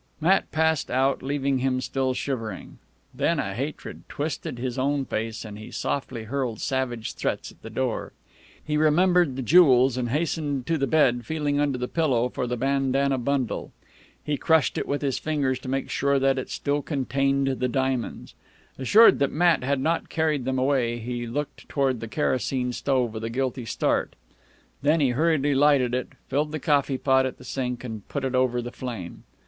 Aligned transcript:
Matt 0.19 0.51
passed 0.51 0.89
out, 0.89 1.21
leaving 1.21 1.59
him 1.59 1.79
still 1.79 2.15
shivering. 2.15 2.79
Then 3.13 3.37
a 3.37 3.53
hatred 3.53 4.01
twisted 4.09 4.57
his 4.57 4.79
own 4.79 5.05
face, 5.05 5.45
and 5.45 5.59
he 5.59 5.69
softly 5.69 6.23
hurled 6.23 6.59
savage 6.59 7.13
threats 7.13 7.51
at 7.51 7.61
the 7.61 7.69
door. 7.69 8.11
He 8.65 8.77
remembered 8.77 9.35
the 9.35 9.43
jewels, 9.43 9.97
and 9.97 10.09
hastened 10.09 10.65
to 10.65 10.79
the 10.79 10.87
bed, 10.87 11.23
feeling 11.27 11.59
under 11.59 11.77
the 11.77 11.87
pillow 11.87 12.29
for 12.29 12.47
the 12.47 12.57
bandana 12.57 13.19
bundle. 13.19 13.73
He 14.23 14.37
crushed 14.37 14.75
it 14.79 14.87
with 14.87 15.03
his 15.03 15.19
fingers 15.19 15.59
to 15.59 15.69
make 15.69 15.91
certain 15.91 16.23
that 16.23 16.39
it 16.39 16.49
still 16.49 16.81
contained 16.81 17.47
the 17.59 17.67
diamonds. 17.67 18.33
Assured 18.79 19.19
that 19.19 19.31
Matt 19.31 19.63
had 19.63 19.79
not 19.79 20.09
carried 20.09 20.45
them 20.45 20.57
away, 20.57 20.97
he 20.97 21.27
looked 21.27 21.69
toward 21.69 21.99
the 21.99 22.07
kerosene 22.07 22.73
stove 22.73 23.13
with 23.13 23.23
a 23.23 23.29
guilty 23.29 23.65
start. 23.67 24.15
Then 24.81 24.99
he 24.99 25.09
hurriedly 25.11 25.53
lighted 25.53 25.93
it, 25.93 26.13
filled 26.27 26.53
the 26.53 26.59
coffee 26.59 26.97
pot 26.97 27.27
at 27.27 27.37
the 27.37 27.43
sink, 27.45 27.83
and 27.83 28.07
put 28.07 28.25
it 28.25 28.33
over 28.33 28.63
the 28.63 28.71
flame. 28.71 29.25